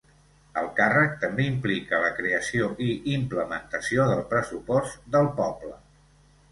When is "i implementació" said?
2.89-4.09